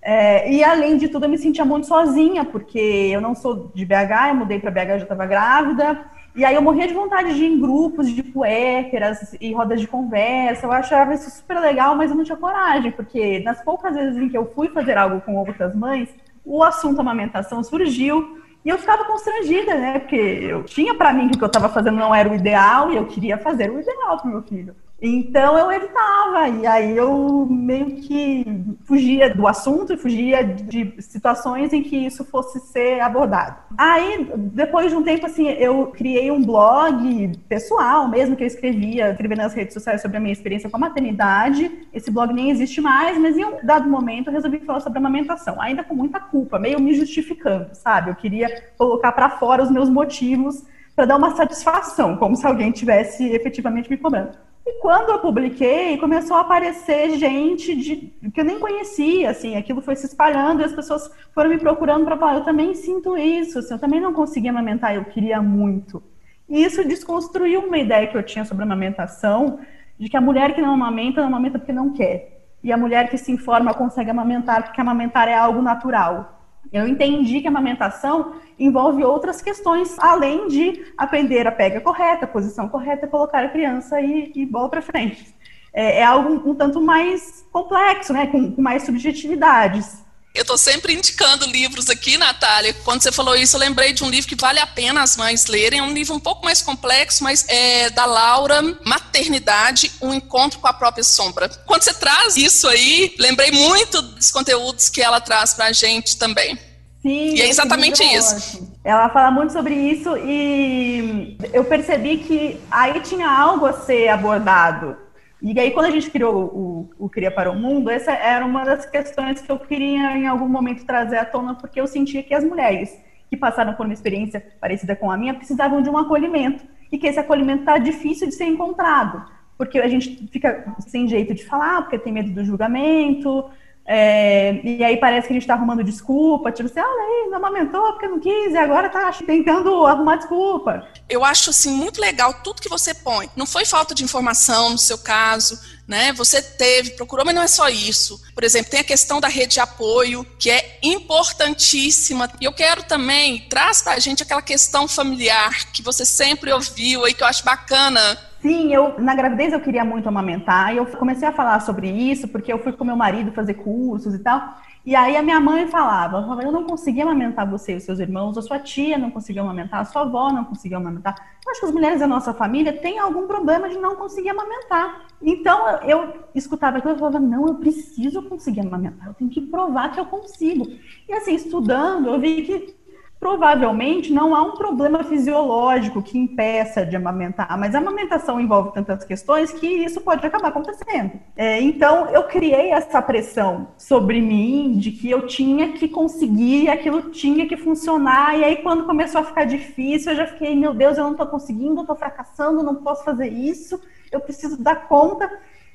É, 0.00 0.50
e 0.50 0.62
além 0.62 0.96
de 0.96 1.08
tudo, 1.08 1.24
eu 1.24 1.28
me 1.28 1.38
sentia 1.38 1.64
muito 1.64 1.86
sozinha, 1.86 2.44
porque 2.44 2.78
eu 2.78 3.20
não 3.20 3.34
sou 3.34 3.70
de 3.74 3.84
BH, 3.84 4.28
eu 4.28 4.34
mudei 4.36 4.58
para 4.60 4.70
BH, 4.70 4.88
já 4.88 4.96
estava 4.98 5.26
grávida. 5.26 6.04
E 6.36 6.44
aí 6.44 6.54
eu 6.54 6.62
morria 6.62 6.86
de 6.86 6.94
vontade 6.94 7.34
de 7.34 7.44
ir 7.44 7.48
em 7.48 7.60
grupos 7.60 8.08
de 8.08 8.22
puérperas 8.22 9.36
e 9.40 9.52
rodas 9.52 9.80
de 9.80 9.88
conversa. 9.88 10.66
Eu 10.66 10.72
achava 10.72 11.14
isso 11.14 11.30
super 11.30 11.58
legal, 11.58 11.96
mas 11.96 12.10
eu 12.10 12.16
não 12.16 12.24
tinha 12.24 12.36
coragem, 12.36 12.92
porque 12.92 13.40
nas 13.40 13.62
poucas 13.62 13.94
vezes 13.94 14.16
em 14.16 14.28
que 14.28 14.38
eu 14.38 14.50
fui 14.54 14.68
fazer 14.68 14.96
algo 14.96 15.20
com 15.20 15.34
outras 15.36 15.74
mães, 15.74 16.08
o 16.44 16.62
assunto 16.62 17.00
amamentação 17.00 17.62
surgiu 17.64 18.38
e 18.68 18.70
eu 18.70 18.76
ficava 18.76 19.02
constrangida, 19.06 19.74
né? 19.76 19.98
Porque 19.98 20.14
eu 20.14 20.62
tinha 20.62 20.94
para 20.94 21.10
mim 21.10 21.30
que 21.30 21.36
o 21.36 21.38
que 21.38 21.44
eu 21.44 21.46
estava 21.46 21.70
fazendo 21.70 21.96
não 21.96 22.14
era 22.14 22.28
o 22.28 22.34
ideal 22.34 22.92
e 22.92 22.96
eu 22.96 23.06
queria 23.06 23.38
fazer 23.38 23.70
o 23.70 23.80
ideal 23.80 24.18
para 24.18 24.30
meu 24.30 24.42
filho. 24.42 24.76
Então 25.00 25.56
eu 25.56 25.70
evitava, 25.70 26.48
e 26.48 26.66
aí 26.66 26.96
eu 26.96 27.46
meio 27.48 27.96
que 27.96 28.44
fugia 28.82 29.32
do 29.32 29.46
assunto 29.46 29.96
fugia 29.96 30.42
de 30.42 31.00
situações 31.00 31.72
em 31.72 31.84
que 31.84 31.96
isso 31.96 32.24
fosse 32.24 32.58
ser 32.58 33.00
abordado. 33.00 33.56
Aí, 33.76 34.28
depois 34.36 34.90
de 34.90 34.96
um 34.96 35.04
tempo, 35.04 35.26
assim, 35.26 35.46
eu 35.48 35.86
criei 35.88 36.32
um 36.32 36.42
blog 36.42 37.30
pessoal 37.48 38.08
mesmo, 38.08 38.34
que 38.34 38.42
eu 38.42 38.46
escrevia, 38.46 39.10
escrevia 39.10 39.36
nas 39.36 39.54
redes 39.54 39.74
sociais 39.74 40.02
sobre 40.02 40.16
a 40.16 40.20
minha 40.20 40.32
experiência 40.32 40.68
com 40.68 40.76
a 40.76 40.80
maternidade. 40.80 41.70
Esse 41.92 42.10
blog 42.10 42.32
nem 42.32 42.50
existe 42.50 42.80
mais, 42.80 43.16
mas 43.18 43.36
em 43.36 43.44
um 43.44 43.64
dado 43.64 43.88
momento 43.88 44.28
eu 44.28 44.32
resolvi 44.32 44.58
falar 44.60 44.80
sobre 44.80 44.98
amamentação, 44.98 45.60
ainda 45.60 45.84
com 45.84 45.94
muita 45.94 46.18
culpa, 46.18 46.58
meio 46.58 46.80
me 46.80 46.92
justificando, 46.94 47.68
sabe? 47.72 48.10
Eu 48.10 48.16
queria 48.16 48.64
colocar 48.76 49.12
para 49.12 49.30
fora 49.30 49.62
os 49.62 49.70
meus 49.70 49.88
motivos 49.88 50.64
para 50.96 51.06
dar 51.06 51.16
uma 51.16 51.36
satisfação, 51.36 52.16
como 52.16 52.34
se 52.34 52.44
alguém 52.44 52.72
tivesse 52.72 53.28
efetivamente 53.28 53.88
me 53.88 53.96
cobrando. 53.96 54.47
Quando 54.88 55.10
eu 55.10 55.18
publiquei, 55.18 55.98
começou 55.98 56.34
a 56.34 56.40
aparecer 56.40 57.10
gente 57.18 57.76
de, 57.76 57.96
que 58.32 58.40
eu 58.40 58.44
nem 58.44 58.58
conhecia, 58.58 59.28
assim, 59.28 59.54
aquilo 59.54 59.82
foi 59.82 59.94
se 59.94 60.06
espalhando 60.06 60.62
e 60.62 60.64
as 60.64 60.72
pessoas 60.72 61.10
foram 61.34 61.50
me 61.50 61.58
procurando 61.58 62.06
para 62.06 62.16
falar, 62.16 62.36
eu 62.36 62.44
também 62.44 62.72
sinto 62.72 63.14
isso, 63.14 63.58
assim, 63.58 63.74
eu 63.74 63.78
também 63.78 64.00
não 64.00 64.14
conseguia 64.14 64.50
amamentar, 64.50 64.94
eu 64.94 65.04
queria 65.04 65.42
muito. 65.42 66.02
E 66.48 66.64
isso 66.64 66.88
desconstruiu 66.88 67.66
uma 67.66 67.76
ideia 67.76 68.06
que 68.06 68.16
eu 68.16 68.22
tinha 68.22 68.46
sobre 68.46 68.64
amamentação, 68.64 69.60
de 69.98 70.08
que 70.08 70.16
a 70.16 70.22
mulher 70.22 70.54
que 70.54 70.62
não 70.62 70.72
amamenta, 70.72 71.20
não 71.20 71.28
amamenta 71.28 71.58
porque 71.58 71.70
não 71.70 71.92
quer. 71.92 72.54
E 72.64 72.72
a 72.72 72.76
mulher 72.78 73.10
que 73.10 73.18
se 73.18 73.30
informa 73.30 73.74
consegue 73.74 74.08
amamentar 74.08 74.62
porque 74.62 74.80
amamentar 74.80 75.28
é 75.28 75.34
algo 75.34 75.60
natural. 75.60 76.37
Eu 76.72 76.86
entendi 76.86 77.40
que 77.40 77.46
a 77.46 77.50
amamentação 77.50 78.34
envolve 78.58 79.02
outras 79.02 79.40
questões, 79.40 79.96
além 79.98 80.48
de 80.48 80.92
aprender 80.96 81.46
a 81.46 81.52
pega 81.52 81.80
correta, 81.80 82.24
a 82.24 82.28
posição 82.28 82.68
correta, 82.68 83.06
colocar 83.06 83.44
a 83.44 83.48
criança 83.48 84.00
e, 84.00 84.32
e 84.34 84.44
bola 84.44 84.68
para 84.68 84.82
frente. 84.82 85.34
É, 85.72 86.00
é, 86.00 86.04
algo 86.04 86.48
um 86.48 86.54
tanto 86.54 86.80
mais 86.80 87.46
complexo, 87.52 88.12
né, 88.12 88.26
com, 88.26 88.52
com 88.52 88.60
mais 88.60 88.82
subjetividades. 88.82 90.04
Eu 90.34 90.42
estou 90.42 90.58
sempre 90.58 90.94
indicando 90.94 91.46
livros 91.46 91.90
aqui, 91.90 92.16
Natália. 92.16 92.72
Quando 92.84 93.02
você 93.02 93.10
falou 93.10 93.34
isso, 93.34 93.56
eu 93.56 93.60
lembrei 93.60 93.92
de 93.92 94.04
um 94.04 94.08
livro 94.08 94.28
que 94.28 94.36
vale 94.36 94.60
a 94.60 94.66
pena 94.66 95.02
as 95.02 95.16
mães 95.16 95.46
lerem. 95.46 95.80
É 95.80 95.82
um 95.82 95.92
livro 95.92 96.14
um 96.14 96.20
pouco 96.20 96.44
mais 96.44 96.62
complexo, 96.62 97.24
mas 97.24 97.44
é 97.48 97.90
da 97.90 98.04
Laura, 98.04 98.62
Maternidade, 98.84 99.90
um 100.00 100.14
encontro 100.14 100.60
com 100.60 100.68
a 100.68 100.72
própria 100.72 101.02
sombra. 101.02 101.48
Quando 101.66 101.82
você 101.82 101.92
traz 101.92 102.36
isso 102.36 102.68
aí, 102.68 103.14
lembrei 103.18 103.50
muito 103.50 104.00
dos 104.00 104.30
conteúdos 104.30 104.88
que 104.88 105.02
ela 105.02 105.20
traz 105.20 105.54
para 105.54 105.66
a 105.66 105.72
gente 105.72 106.16
também. 106.16 106.56
Sim, 107.02 107.34
e 107.34 107.40
é 107.40 107.48
exatamente 107.48 108.02
isso. 108.02 108.68
Ela 108.84 109.08
fala 109.08 109.30
muito 109.30 109.52
sobre 109.52 109.74
isso 109.74 110.16
e 110.18 111.36
eu 111.52 111.64
percebi 111.64 112.18
que 112.18 112.60
aí 112.70 113.00
tinha 113.00 113.28
algo 113.28 113.66
a 113.66 113.72
ser 113.72 114.08
abordado 114.08 114.96
e 115.40 115.58
aí, 115.58 115.70
quando 115.70 115.86
a 115.86 115.90
gente 115.90 116.10
criou 116.10 116.46
o, 116.46 116.90
o 116.98 117.08
Cria 117.08 117.30
para 117.30 117.50
o 117.50 117.54
Mundo, 117.54 117.90
essa 117.90 118.12
era 118.12 118.44
uma 118.44 118.64
das 118.64 118.86
questões 118.86 119.40
que 119.40 119.50
eu 119.50 119.58
queria, 119.58 120.16
em 120.16 120.26
algum 120.26 120.48
momento, 120.48 120.84
trazer 120.84 121.16
à 121.16 121.24
tona, 121.24 121.54
porque 121.54 121.80
eu 121.80 121.86
sentia 121.86 122.22
que 122.22 122.34
as 122.34 122.42
mulheres 122.42 122.98
que 123.30 123.36
passaram 123.36 123.74
por 123.74 123.86
uma 123.86 123.92
experiência 123.92 124.44
parecida 124.60 124.96
com 124.96 125.10
a 125.10 125.16
minha 125.16 125.34
precisavam 125.34 125.80
de 125.80 125.88
um 125.88 125.96
acolhimento, 125.96 126.64
e 126.90 126.98
que 126.98 127.06
esse 127.06 127.20
acolhimento 127.20 127.60
está 127.60 127.78
difícil 127.78 128.26
de 128.26 128.34
ser 128.34 128.46
encontrado, 128.46 129.24
porque 129.56 129.78
a 129.78 129.86
gente 129.86 130.26
fica 130.28 130.74
sem 130.80 131.06
jeito 131.06 131.34
de 131.34 131.44
falar, 131.44 131.82
porque 131.82 131.98
tem 131.98 132.12
medo 132.12 132.30
do 132.30 132.44
julgamento, 132.44 133.44
é, 133.90 134.60
e 134.62 134.84
aí 134.84 134.98
parece 134.98 135.26
que 135.26 135.32
a 135.32 135.34
gente 135.34 135.44
está 135.44 135.54
arrumando 135.54 135.82
desculpa, 135.82 136.52
tipo 136.52 136.68
assim, 136.68 136.78
ah, 136.78 137.28
não 137.30 137.38
amamentou 137.38 137.92
porque 137.92 138.06
não 138.06 138.20
quis, 138.20 138.52
e 138.52 138.56
agora 138.58 138.88
está 138.88 139.10
tentando 139.24 139.86
arrumar 139.86 140.16
desculpa. 140.16 140.86
Eu 141.08 141.24
acho, 141.24 141.48
assim, 141.48 141.70
muito 141.70 141.98
legal 141.98 142.34
tudo 142.44 142.60
que 142.60 142.68
você 142.68 142.92
põe. 142.92 143.30
Não 143.34 143.46
foi 143.46 143.64
falta 143.64 143.94
de 143.94 144.04
informação 144.04 144.68
no 144.68 144.76
seu 144.76 144.98
caso, 144.98 145.58
né? 145.86 146.12
Você 146.12 146.42
teve, 146.42 146.90
procurou, 146.90 147.24
mas 147.24 147.34
não 147.34 147.40
é 147.40 147.48
só 147.48 147.70
isso. 147.70 148.22
Por 148.34 148.44
exemplo, 148.44 148.70
tem 148.70 148.80
a 148.80 148.84
questão 148.84 149.20
da 149.20 149.28
rede 149.28 149.54
de 149.54 149.60
apoio, 149.60 150.22
que 150.38 150.50
é 150.50 150.78
importantíssima. 150.82 152.30
E 152.42 152.44
eu 152.44 152.52
quero 152.52 152.82
também, 152.82 153.46
traz 153.48 153.80
para 153.80 153.94
a 153.94 153.98
gente 153.98 154.22
aquela 154.22 154.42
questão 154.42 154.86
familiar 154.86 155.72
que 155.72 155.80
você 155.80 156.04
sempre 156.04 156.52
ouviu 156.52 157.06
aí, 157.06 157.14
que 157.14 157.22
eu 157.22 157.26
acho 157.26 157.42
bacana 157.42 158.27
Sim, 158.40 158.72
eu 158.72 159.00
na 159.00 159.16
gravidez 159.16 159.52
eu 159.52 159.60
queria 159.60 159.84
muito 159.84 160.08
amamentar 160.08 160.72
e 160.72 160.76
eu 160.76 160.86
comecei 160.86 161.26
a 161.26 161.32
falar 161.32 161.60
sobre 161.60 161.90
isso 161.90 162.28
porque 162.28 162.52
eu 162.52 162.58
fui 162.60 162.72
com 162.72 162.84
meu 162.84 162.94
marido 162.94 163.32
fazer 163.32 163.54
cursos 163.54 164.14
e 164.14 164.18
tal. 164.20 164.54
E 164.86 164.94
aí 164.94 165.16
a 165.16 165.22
minha 165.22 165.40
mãe 165.40 165.66
falava, 165.66 166.24
eu 166.42 166.52
não 166.52 166.64
conseguia 166.64 167.02
amamentar 167.02 167.50
você 167.50 167.72
e 167.72 167.76
os 167.76 167.82
seus 167.82 167.98
irmãos, 167.98 168.38
a 168.38 168.42
sua 168.42 168.60
tia 168.60 168.96
não 168.96 169.10
conseguia 169.10 169.42
amamentar, 169.42 169.80
a 169.80 169.84
sua 169.84 170.02
avó 170.02 170.32
não 170.32 170.44
conseguia 170.44 170.76
amamentar. 170.76 171.16
Eu 171.44 171.50
acho 171.50 171.60
que 171.60 171.66
as 171.66 171.72
mulheres 171.72 171.98
da 171.98 172.06
nossa 172.06 172.32
família 172.32 172.72
têm 172.72 172.98
algum 172.98 173.26
problema 173.26 173.68
de 173.68 173.76
não 173.76 173.96
conseguir 173.96 174.30
amamentar. 174.30 175.06
Então 175.20 175.80
eu 175.80 176.14
escutava 176.32 176.78
aquilo 176.78 176.94
e 176.94 176.98
falava, 176.98 177.18
não, 177.18 177.48
eu 177.48 177.56
preciso 177.56 178.22
conseguir 178.22 178.60
amamentar, 178.60 179.08
eu 179.08 179.14
tenho 179.14 179.30
que 179.30 179.40
provar 179.40 179.90
que 179.90 179.98
eu 179.98 180.06
consigo. 180.06 180.64
E 181.08 181.12
assim, 181.12 181.34
estudando, 181.34 182.08
eu 182.08 182.20
vi 182.20 182.42
que 182.42 182.78
provavelmente 183.20 184.12
não 184.12 184.34
há 184.34 184.42
um 184.42 184.52
problema 184.52 185.02
fisiológico 185.02 186.02
que 186.02 186.16
impeça 186.16 186.86
de 186.86 186.96
amamentar, 186.96 187.58
mas 187.58 187.74
a 187.74 187.78
amamentação 187.78 188.40
envolve 188.40 188.72
tantas 188.72 189.04
questões 189.04 189.52
que 189.52 189.66
isso 189.66 190.00
pode 190.00 190.24
acabar 190.24 190.48
acontecendo. 190.48 191.12
É, 191.36 191.60
então, 191.60 192.08
eu 192.10 192.24
criei 192.24 192.70
essa 192.70 193.02
pressão 193.02 193.68
sobre 193.76 194.20
mim 194.20 194.78
de 194.78 194.92
que 194.92 195.10
eu 195.10 195.26
tinha 195.26 195.72
que 195.72 195.88
conseguir, 195.88 196.68
aquilo 196.70 197.10
tinha 197.10 197.46
que 197.46 197.56
funcionar, 197.56 198.38
e 198.38 198.44
aí 198.44 198.56
quando 198.56 198.84
começou 198.84 199.20
a 199.20 199.24
ficar 199.24 199.44
difícil, 199.44 200.12
eu 200.12 200.16
já 200.16 200.26
fiquei, 200.26 200.54
meu 200.54 200.72
Deus, 200.72 200.96
eu 200.96 201.04
não 201.04 201.12
estou 201.12 201.26
conseguindo, 201.26 201.80
estou 201.80 201.96
fracassando, 201.96 202.62
não 202.62 202.76
posso 202.76 203.04
fazer 203.04 203.28
isso, 203.28 203.80
eu 204.12 204.20
preciso 204.20 204.62
dar 204.62 204.88
conta. 204.88 205.28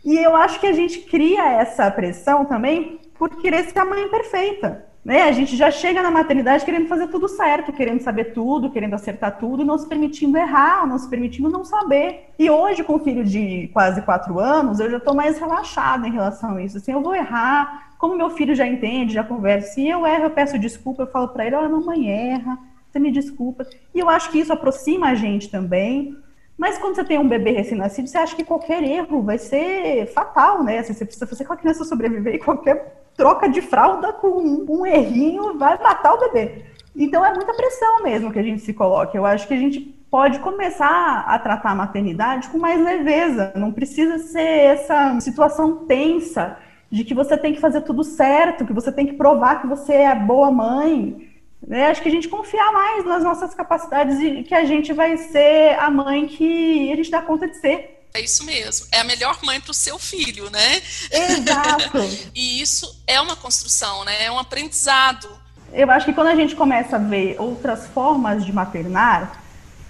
E 0.03 0.17
eu 0.17 0.35
acho 0.35 0.59
que 0.59 0.67
a 0.67 0.73
gente 0.73 0.99
cria 1.01 1.43
essa 1.53 1.89
pressão 1.89 2.43
também 2.45 2.99
por 3.17 3.29
querer 3.41 3.63
ser 3.65 3.79
a 3.79 3.85
mãe 3.85 4.09
perfeita. 4.09 4.92
Né? 5.03 5.23
A 5.23 5.31
gente 5.33 5.57
já 5.57 5.69
chega 5.69 6.01
na 6.01 6.09
maternidade 6.09 6.63
querendo 6.63 6.87
fazer 6.87 7.07
tudo 7.07 7.27
certo, 7.27 7.73
querendo 7.73 8.01
saber 8.01 8.33
tudo, 8.33 8.69
querendo 8.69 8.93
acertar 8.93 9.37
tudo, 9.37 9.65
não 9.65 9.77
se 9.77 9.87
permitindo 9.87 10.37
errar, 10.37 10.87
não 10.87 10.97
se 10.97 11.09
permitindo 11.09 11.49
não 11.49 11.65
saber. 11.65 12.29
E 12.39 12.49
hoje, 12.49 12.83
com 12.83 12.95
o 12.95 12.99
filho 12.99 13.23
de 13.23 13.69
quase 13.73 14.01
quatro 14.01 14.39
anos, 14.39 14.79
eu 14.79 14.89
já 14.89 14.97
estou 14.97 15.13
mais 15.13 15.37
relaxada 15.37 16.07
em 16.07 16.11
relação 16.11 16.55
a 16.55 16.63
isso. 16.63 16.77
Assim, 16.77 16.93
eu 16.93 17.01
vou 17.01 17.13
errar, 17.13 17.95
como 17.97 18.15
meu 18.15 18.29
filho 18.29 18.55
já 18.55 18.65
entende, 18.65 19.13
já 19.13 19.23
conversa. 19.25 19.73
Se 19.73 19.85
eu 19.85 20.07
erro, 20.07 20.25
eu 20.25 20.31
peço 20.31 20.57
desculpa, 20.57 21.03
eu 21.03 21.07
falo 21.07 21.27
para 21.29 21.45
ele: 21.45 21.55
olha, 21.55 21.67
mamãe 21.67 22.09
erra, 22.09 22.57
você 22.89 22.97
me 22.97 23.11
desculpa. 23.11 23.67
E 23.93 23.99
eu 23.99 24.09
acho 24.09 24.31
que 24.31 24.39
isso 24.39 24.53
aproxima 24.53 25.07
a 25.07 25.15
gente 25.15 25.49
também. 25.49 26.15
Mas 26.57 26.77
quando 26.77 26.95
você 26.95 27.03
tem 27.03 27.19
um 27.19 27.27
bebê 27.27 27.51
recém-nascido, 27.51 28.07
você 28.07 28.17
acha 28.17 28.35
que 28.35 28.43
qualquer 28.43 28.81
erro 28.83 29.21
vai 29.21 29.37
ser 29.37 30.05
fatal, 30.13 30.63
né? 30.63 30.77
Assim, 30.77 30.93
você 30.93 31.03
precisa 31.03 31.27
fazer 31.27 31.43
com 31.43 31.53
a 31.53 31.57
criança 31.57 31.83
sobreviver 31.83 32.35
e 32.35 32.39
qualquer 32.39 33.02
troca 33.15 33.47
de 33.47 33.61
fralda 33.61 34.13
com 34.13 34.65
um, 34.67 34.85
errinho 34.85 35.57
vai 35.57 35.77
matar 35.81 36.13
o 36.13 36.19
bebê. 36.19 36.65
Então 36.95 37.25
é 37.25 37.33
muita 37.33 37.53
pressão 37.53 38.03
mesmo 38.03 38.31
que 38.31 38.39
a 38.39 38.43
gente 38.43 38.61
se 38.61 38.73
coloca. 38.73 39.17
Eu 39.17 39.25
acho 39.25 39.47
que 39.47 39.53
a 39.53 39.57
gente 39.57 39.79
pode 39.79 40.39
começar 40.39 41.25
a 41.27 41.39
tratar 41.39 41.71
a 41.71 41.75
maternidade 41.75 42.49
com 42.49 42.57
mais 42.57 42.79
leveza. 42.83 43.51
Não 43.55 43.71
precisa 43.71 44.19
ser 44.19 44.39
essa 44.39 45.19
situação 45.19 45.85
tensa 45.85 46.57
de 46.91 47.03
que 47.03 47.15
você 47.15 47.35
tem 47.35 47.53
que 47.53 47.59
fazer 47.59 47.81
tudo 47.81 48.03
certo, 48.03 48.65
que 48.65 48.73
você 48.73 48.91
tem 48.91 49.07
que 49.07 49.13
provar 49.13 49.61
que 49.61 49.67
você 49.67 49.93
é 49.93 50.13
boa 50.13 50.51
mãe. 50.51 51.29
Né? 51.67 51.87
Acho 51.87 52.03
que 52.03 52.09
a 52.09 52.11
gente 52.11 52.29
confiar 52.29 52.71
mais 52.71 53.05
nas 53.05 53.23
nossas 53.23 53.55
capacidades 53.55 54.19
e 54.19 54.43
que 54.43 54.53
a 54.53 54.63
gente 54.65 54.93
vai 54.93 55.17
ser 55.17 55.79
a 55.79 55.89
mãe 55.89 56.27
que 56.27 56.91
a 56.91 56.95
gente 56.95 57.09
dá 57.09 57.21
conta 57.21 57.47
de 57.47 57.57
ser. 57.57 57.92
É 58.15 58.21
isso 58.21 58.45
mesmo. 58.45 58.85
É 58.91 58.99
a 58.99 59.03
melhor 59.03 59.39
mãe 59.43 59.59
para 59.59 59.71
o 59.71 59.73
seu 59.73 59.97
filho, 59.97 60.47
né? 60.51 60.81
Exato. 61.11 61.97
e 62.35 62.61
isso 62.61 63.01
é 63.07 63.19
uma 63.19 63.35
construção, 63.35 64.05
né? 64.05 64.25
É 64.25 64.31
um 64.31 64.37
aprendizado. 64.37 65.27
Eu 65.71 65.89
acho 65.89 66.05
que 66.05 66.13
quando 66.13 66.27
a 66.27 66.35
gente 66.35 66.55
começa 66.55 66.97
a 66.97 66.99
ver 66.99 67.35
outras 67.39 67.87
formas 67.87 68.45
de 68.45 68.53
maternar, 68.53 69.41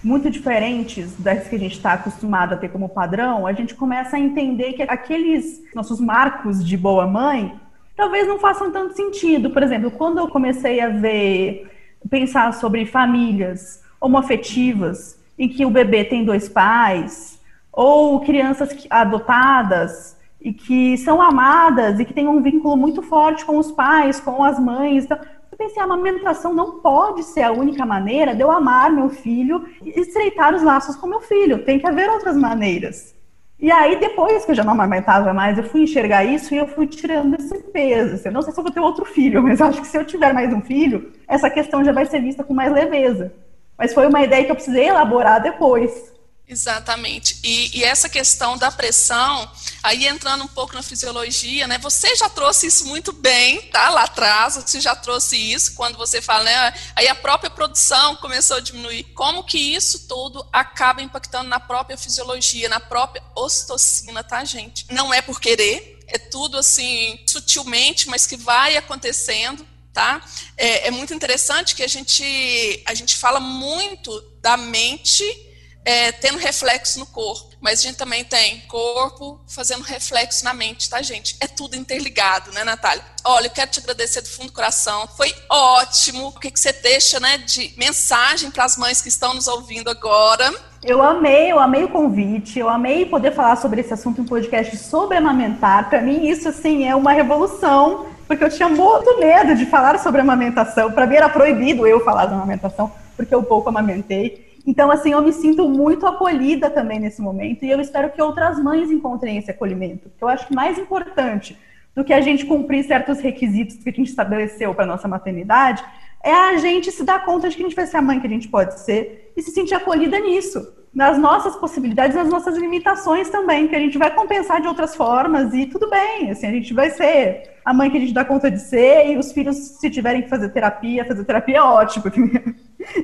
muito 0.01 0.29
diferentes 0.29 1.11
das 1.17 1.49
que 1.49 1.55
a 1.57 1.59
gente 1.59 1.75
está 1.75 1.93
acostumado 1.93 2.53
a 2.53 2.57
ter 2.57 2.69
como 2.69 2.87
padrão, 2.87 3.45
a 3.45 3.51
gente 3.51 3.75
começa 3.75 4.15
a 4.15 4.19
entender 4.19 4.71
que 4.71 4.83
aqueles 4.83 5.61
nossos 5.75 5.99
marcos 5.99 6.63
de 6.63 6.77
boa 6.77 7.05
mãe 7.05 7.59
talvez 7.93 8.25
não 8.25 8.39
façam 8.39 8.71
tanto 8.71 8.95
sentido. 8.95 9.49
Por 9.49 9.61
exemplo, 9.63 9.91
quando 9.91 10.19
eu 10.19 10.29
comecei 10.29 10.79
a 10.79 10.87
ver, 10.87 11.69
pensar 12.09 12.53
sobre 12.53 12.85
famílias 12.85 13.81
homoafetivas, 13.99 15.19
em 15.37 15.49
que 15.49 15.65
o 15.65 15.69
bebê 15.69 16.05
tem 16.05 16.23
dois 16.23 16.47
pais, 16.47 17.37
ou 17.73 18.19
crianças 18.21 18.69
adotadas 18.89 20.15
e 20.39 20.53
que 20.53 20.95
são 20.97 21.21
amadas 21.21 21.99
e 21.99 22.05
que 22.05 22.13
têm 22.13 22.27
um 22.27 22.41
vínculo 22.41 22.77
muito 22.77 23.01
forte 23.01 23.43
com 23.43 23.57
os 23.57 23.71
pais, 23.71 24.19
com 24.19 24.43
as 24.43 24.59
mães. 24.59 25.05
Então, 25.05 25.17
eu 25.51 25.57
pensei, 25.57 25.81
a 25.81 25.85
amamentação 25.85 26.53
não 26.53 26.79
pode 26.79 27.23
ser 27.23 27.41
a 27.41 27.51
única 27.51 27.85
maneira 27.85 28.35
de 28.35 28.41
eu 28.41 28.51
amar 28.51 28.91
meu 28.91 29.09
filho 29.09 29.65
e 29.81 29.99
estreitar 29.99 30.53
os 30.53 30.61
laços 30.61 30.95
com 30.95 31.07
meu 31.07 31.21
filho. 31.21 31.63
Tem 31.65 31.79
que 31.79 31.87
haver 31.87 32.09
outras 32.09 32.35
maneiras. 32.35 33.15
E 33.59 33.71
aí, 33.71 33.97
depois 33.97 34.43
que 34.43 34.51
eu 34.51 34.55
já 34.55 34.63
não 34.63 34.73
amamentava 34.73 35.33
mais, 35.33 35.57
eu 35.57 35.63
fui 35.63 35.83
enxergar 35.83 36.25
isso 36.25 36.53
e 36.53 36.57
eu 36.57 36.67
fui 36.67 36.85
tirando 36.85 37.35
esse 37.35 37.57
peso. 37.59 38.21
Eu 38.27 38.31
não 38.33 38.41
sei 38.41 38.51
se 38.51 38.59
eu 38.59 38.63
vou 38.63 38.73
ter 38.73 38.81
outro 38.81 39.05
filho, 39.05 39.41
mas 39.41 39.61
acho 39.61 39.79
que 39.79 39.87
se 39.87 39.97
eu 39.97 40.03
tiver 40.03 40.33
mais 40.33 40.51
um 40.51 40.61
filho, 40.61 41.13
essa 41.27 41.49
questão 41.49 41.83
já 41.83 41.93
vai 41.93 42.05
ser 42.05 42.21
vista 42.21 42.43
com 42.43 42.53
mais 42.53 42.73
leveza. 42.73 43.33
Mas 43.77 43.93
foi 43.93 44.05
uma 44.05 44.21
ideia 44.21 44.43
que 44.43 44.51
eu 44.51 44.55
precisei 44.55 44.89
elaborar 44.89 45.41
depois. 45.41 46.12
Exatamente. 46.47 47.39
E, 47.41 47.79
e, 47.79 47.83
essa 47.83 48.09
questão 48.09 48.57
da 48.57 48.69
pressão, 48.69 49.49
aí 49.81 50.05
entrando 50.05 50.43
um 50.43 50.47
pouco 50.47 50.73
na 50.73 50.83
fisiologia, 50.83 51.67
né? 51.67 51.77
Você 51.77 52.15
já 52.15 52.29
trouxe 52.29 52.67
isso 52.67 52.85
muito 52.85 53.13
bem, 53.13 53.61
tá? 53.69 53.89
Lá 53.89 54.03
atrás, 54.03 54.55
você 54.55 54.81
já 54.81 54.93
trouxe 54.93 55.37
isso, 55.37 55.73
quando 55.73 55.97
você 55.97 56.21
fala, 56.21 56.43
né? 56.43 56.73
Aí 56.95 57.07
a 57.07 57.15
própria 57.15 57.49
produção 57.49 58.17
começou 58.17 58.57
a 58.57 58.59
diminuir. 58.59 59.05
Como 59.15 59.43
que 59.45 59.57
isso 59.57 60.05
tudo 60.07 60.45
acaba 60.51 61.01
impactando 61.01 61.47
na 61.47 61.61
própria 61.61 61.97
fisiologia, 61.97 62.67
na 62.67 62.79
própria 62.79 63.23
ocitocina, 63.35 64.21
tá, 64.21 64.43
gente? 64.43 64.85
Não 64.91 65.13
é 65.13 65.21
por 65.21 65.39
querer, 65.39 65.99
é 66.07 66.19
tudo 66.19 66.57
assim, 66.57 67.23
sutilmente, 67.25 68.09
mas 68.09 68.27
que 68.27 68.35
vai 68.35 68.75
acontecendo. 68.75 69.65
Tá? 69.93 70.25
É, 70.57 70.87
é 70.87 70.91
muito 70.91 71.13
interessante 71.13 71.75
que 71.75 71.83
a 71.83 71.87
gente, 71.87 72.83
a 72.83 72.95
gente 72.95 73.15
fala 73.15 73.39
muito 73.39 74.19
da 74.41 74.57
mente 74.57 75.52
é, 75.85 76.11
tendo 76.11 76.37
reflexo 76.37 76.99
no 76.99 77.05
corpo. 77.05 77.53
Mas 77.59 77.79
a 77.79 77.83
gente 77.83 77.97
também 77.97 78.23
tem 78.23 78.61
corpo 78.67 79.39
fazendo 79.47 79.83
reflexo 79.83 80.43
na 80.43 80.53
mente, 80.53 80.89
tá, 80.89 81.01
gente? 81.01 81.37
É 81.39 81.47
tudo 81.47 81.75
interligado, 81.75 82.51
né, 82.51 82.63
Natália? 82.63 83.03
Olha, 83.23 83.47
eu 83.47 83.51
quero 83.51 83.71
te 83.71 83.79
agradecer 83.79 84.21
do 84.21 84.27
fundo 84.27 84.47
do 84.47 84.53
coração. 84.53 85.07
Foi 85.15 85.33
ótimo. 85.49 86.27
O 86.27 86.39
que, 86.39 86.51
que 86.51 86.59
você 86.59 86.73
deixa, 86.73 87.19
né, 87.19 87.37
de 87.37 87.73
mensagem 87.77 88.51
para 88.51 88.65
as 88.65 88.77
mães 88.77 89.01
que 89.01 89.09
estão 89.09 89.33
nos 89.33 89.47
ouvindo 89.47 89.89
agora? 89.89 90.53
Eu 90.83 91.01
amei, 91.01 91.49
eu 91.49 91.59
amei 91.59 91.85
o 91.85 91.89
convite, 91.89 92.59
eu 92.59 92.67
amei 92.67 93.05
poder 93.05 93.33
falar 93.33 93.55
sobre 93.55 93.79
esse 93.79 93.93
assunto 93.93 94.19
em 94.19 94.23
um 94.25 94.27
podcast 94.27 94.75
sobre 94.77 95.15
amamentar. 95.15 95.89
Para 95.89 96.01
mim, 96.01 96.27
isso, 96.27 96.49
assim, 96.49 96.85
é 96.85 96.93
uma 96.93 97.13
revolução, 97.13 98.07
porque 98.27 98.43
eu 98.43 98.49
tinha 98.49 98.67
muito 98.67 99.17
medo 99.17 99.55
de 99.55 99.65
falar 99.65 99.97
sobre 99.99 100.19
amamentação. 100.19 100.91
Para 100.91 101.07
mim, 101.07 101.15
era 101.15 101.29
proibido 101.29 101.87
eu 101.87 102.03
falar 102.03 102.25
de 102.25 102.33
amamentação, 102.33 102.91
porque 103.15 103.33
eu 103.33 103.41
pouco 103.41 103.69
amamentei. 103.69 104.52
Então, 104.65 104.89
assim, 104.89 105.11
eu 105.11 105.21
me 105.21 105.33
sinto 105.33 105.67
muito 105.67 106.05
acolhida 106.05 106.69
também 106.69 106.99
nesse 106.99 107.21
momento 107.21 107.65
e 107.65 107.69
eu 107.69 107.81
espero 107.81 108.11
que 108.11 108.21
outras 108.21 108.61
mães 108.61 108.89
encontrem 108.89 109.37
esse 109.37 109.51
acolhimento. 109.51 110.09
Que 110.17 110.23
eu 110.23 110.27
acho 110.27 110.47
que 110.47 110.55
mais 110.55 110.77
importante 110.77 111.57
do 111.95 112.03
que 112.03 112.13
a 112.13 112.21
gente 112.21 112.45
cumprir 112.45 112.83
certos 112.83 113.19
requisitos 113.19 113.75
que 113.77 113.89
a 113.89 113.93
gente 113.93 114.09
estabeleceu 114.09 114.73
para 114.73 114.85
nossa 114.85 115.07
maternidade 115.07 115.83
é 116.23 116.33
a 116.33 116.57
gente 116.57 116.91
se 116.91 117.03
dar 117.03 117.25
conta 117.25 117.49
de 117.49 117.55
que 117.55 117.61
a 117.61 117.65
gente 117.65 117.75
vai 117.75 117.85
ser 117.85 117.97
a 117.97 118.01
mãe 118.01 118.19
que 118.19 118.27
a 118.27 118.29
gente 118.29 118.47
pode 118.47 118.79
ser 118.79 119.33
e 119.35 119.41
se 119.41 119.51
sentir 119.51 119.75
acolhida 119.75 120.17
nisso, 120.19 120.65
nas 120.93 121.17
nossas 121.17 121.55
possibilidades, 121.57 122.15
nas 122.15 122.29
nossas 122.29 122.57
limitações 122.57 123.29
também, 123.29 123.67
que 123.67 123.75
a 123.75 123.79
gente 123.79 123.97
vai 123.97 124.13
compensar 124.15 124.61
de 124.61 124.67
outras 124.67 124.95
formas 124.95 125.53
e 125.53 125.65
tudo 125.65 125.89
bem, 125.89 126.31
assim, 126.31 126.47
a 126.47 126.51
gente 126.51 126.73
vai 126.73 126.91
ser 126.91 127.51
a 127.65 127.73
mãe 127.73 127.89
que 127.89 127.97
a 127.97 127.99
gente 127.99 128.13
dá 128.13 128.23
conta 128.23 128.49
de 128.49 128.61
ser 128.61 129.11
e 129.11 129.17
os 129.17 129.33
filhos, 129.33 129.57
se 129.57 129.89
tiverem 129.89 130.21
que 130.21 130.29
fazer 130.29 130.49
terapia, 130.49 131.05
fazer 131.05 131.25
terapia 131.25 131.57
é 131.57 131.61
ótimo. 131.61 132.05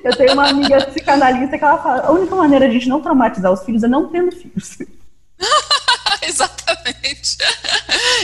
Eu 0.04 0.16
tenho 0.16 0.34
uma 0.34 0.50
amiga 0.50 0.86
psicanalista 0.86 1.58
que 1.58 1.64
ela 1.64 1.82
fala: 1.82 2.02
a 2.02 2.12
única 2.12 2.36
maneira 2.36 2.66
de 2.66 2.72
a 2.72 2.80
gente 2.80 2.90
não 2.90 3.02
traumatizar 3.02 3.52
os 3.52 3.64
filhos 3.64 3.84
é 3.84 3.88
não 3.88 4.10
tendo 4.10 4.36
filhos. 4.36 4.78
Exatamente. 6.22 7.38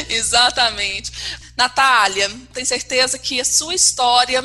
Exatamente. 0.09 1.11
Natália, 1.57 2.29
tenho 2.53 2.65
certeza 2.65 3.17
que 3.17 3.39
a 3.39 3.45
sua 3.45 3.73
história 3.73 4.43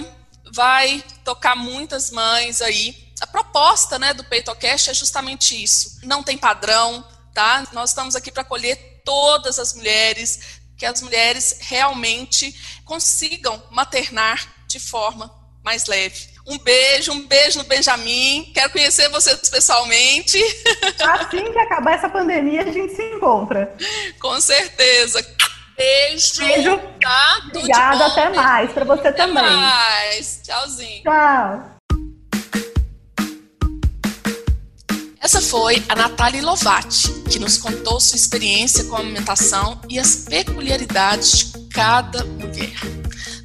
vai 0.52 1.02
tocar 1.25 1.57
muitas 1.57 2.11
mães 2.11 2.61
aí. 2.61 3.11
A 3.21 3.26
proposta 3.26 3.99
né, 3.99 4.14
do 4.14 4.25
PeitoCast 4.25 4.90
é 4.90 4.95
justamente 4.95 5.61
isso. 5.62 6.00
Não 6.05 6.23
tem 6.23 6.38
padrão, 6.38 7.05
tá? 7.35 7.67
Nós 7.73 7.90
estamos 7.90 8.17
aqui 8.17 8.31
para 8.31 8.43
acolher 8.43 9.02
todas 9.05 9.59
as 9.59 9.75
mulheres, 9.75 10.61
que 10.76 10.87
as 10.87 11.02
mulheres 11.02 11.59
realmente 11.61 12.55
consigam 12.85 13.62
maternar 13.71 14.55
de 14.67 14.81
forma 14.81 15.31
mais 15.62 15.87
leve. 15.87 16.31
Um 16.50 16.59
beijo, 16.59 17.12
um 17.12 17.28
beijo 17.28 17.59
no 17.59 17.64
Benjamin. 17.64 18.50
Quero 18.52 18.73
conhecer 18.73 19.09
vocês 19.11 19.49
pessoalmente. 19.49 20.37
Assim 21.00 21.52
que 21.52 21.59
acabar 21.61 21.92
essa 21.92 22.09
pandemia, 22.09 22.62
a 22.62 22.73
gente 22.73 22.97
se 22.97 23.02
encontra. 23.14 23.73
Com 24.21 24.40
certeza. 24.40 25.25
Beijo. 25.76 26.38
Beijo. 26.38 26.76
Tá? 27.00 27.40
Obrigada, 27.47 28.07
até 28.07 28.28
mais. 28.30 28.73
Para 28.73 28.85
você 28.85 29.09
até 29.09 29.25
também. 29.25 29.45
Até 29.45 29.54
mais. 29.54 30.40
Tchauzinho. 30.42 31.02
Tchau. 31.04 31.71
Essa 35.23 35.40
foi 35.40 35.85
a 35.88 35.95
Natália 35.95 36.42
Lovati, 36.42 37.12
que 37.30 37.38
nos 37.38 37.59
contou 37.59 38.00
sua 38.00 38.16
experiência 38.16 38.83
com 38.85 38.97
a 38.97 39.00
amamentação 39.00 39.80
e 39.88 40.00
as 40.00 40.16
peculiaridades 40.16 41.52
de 41.52 41.69
cada 41.69 42.25
mulher. 42.25 43.00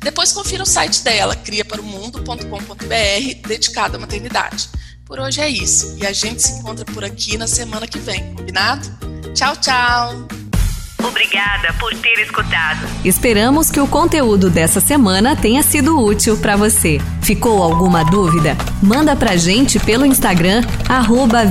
Depois 0.06 0.32
confira 0.32 0.62
o 0.62 0.68
site 0.68 1.04
dela, 1.04 1.36
criaparomundo.com.br, 1.36 3.48
dedicado 3.48 3.98
à 3.98 4.00
maternidade. 4.00 4.70
Por 5.04 5.20
hoje 5.20 5.42
é 5.42 5.50
isso, 5.50 5.98
e 6.00 6.06
a 6.06 6.14
gente 6.14 6.44
se 6.44 6.60
encontra 6.60 6.86
por 6.86 7.04
aqui 7.04 7.40
na 7.40 7.48
semana 7.48 7.88
que 7.88 7.98
vem, 7.98 8.36
combinado? 8.36 8.88
Tchau, 9.34 9.56
tchau! 9.56 10.28
Obrigada 11.04 11.74
por 11.80 11.92
ter 11.96 12.20
escutado. 12.20 12.88
Esperamos 13.04 13.72
que 13.72 13.80
o 13.80 13.88
conteúdo 13.88 14.48
dessa 14.48 14.80
semana 14.80 15.36
tenha 15.36 15.64
sido 15.64 16.00
útil 16.00 16.38
para 16.38 16.56
você. 16.56 17.02
Ficou 17.24 17.64
alguma 17.64 18.04
dúvida? 18.04 18.56
Manda 18.84 19.16
pra 19.16 19.36
gente 19.36 19.80
pelo 19.80 20.06
Instagram, 20.06 20.62
arroba 20.88 21.42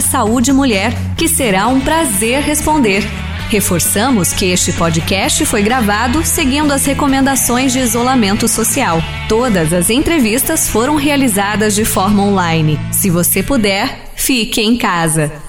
Saúde 0.00 0.52
Mulher, 0.52 0.92
que 1.16 1.28
será 1.28 1.68
um 1.68 1.80
prazer 1.80 2.42
responder. 2.42 3.04
Reforçamos 3.48 4.30
que 4.30 4.44
este 4.44 4.74
podcast 4.74 5.46
foi 5.46 5.62
gravado 5.62 6.22
seguindo 6.22 6.70
as 6.70 6.84
recomendações 6.84 7.72
de 7.72 7.78
isolamento 7.78 8.46
social. 8.46 8.98
Todas 9.26 9.72
as 9.72 9.88
entrevistas 9.88 10.68
foram 10.68 10.96
realizadas 10.96 11.74
de 11.74 11.84
forma 11.84 12.22
online. 12.22 12.78
Se 12.92 13.08
você 13.08 13.42
puder, 13.42 14.10
fique 14.14 14.60
em 14.60 14.76
casa. 14.76 15.47